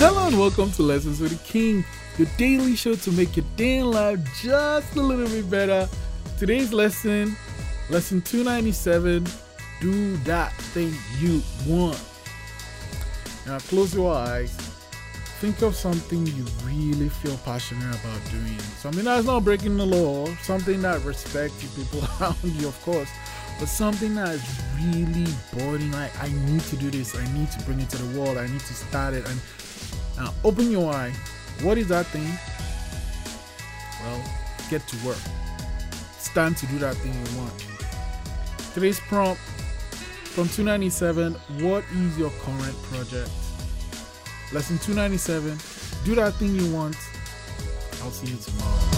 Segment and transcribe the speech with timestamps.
[0.00, 1.84] welcome to Lessons with the King,
[2.18, 5.88] your daily show to make your day in life just a little bit better.
[6.38, 7.34] Today's lesson,
[7.88, 9.26] lesson 297
[9.80, 12.00] Do that thing you want.
[13.46, 14.54] Now, close your eyes.
[15.40, 18.58] Think of something you really feel passionate about doing.
[18.58, 23.10] Something that's not breaking the law, something that respects the people around you, of course
[23.58, 25.90] but something that is really boring.
[25.92, 27.16] Like I need to do this.
[27.16, 28.36] I need to bring it to the world.
[28.36, 29.26] I need to start it.
[29.28, 29.40] And
[30.16, 31.12] now open your eye.
[31.62, 32.30] What is that thing?
[34.02, 34.22] Well,
[34.70, 35.18] get to work.
[36.16, 37.52] It's time to do that thing you want.
[38.74, 39.40] Today's prompt
[40.24, 41.34] from 297.
[41.60, 43.30] What is your current project?
[44.52, 45.58] Lesson 297.
[46.04, 46.96] Do that thing you want.
[48.02, 48.95] I'll see you tomorrow.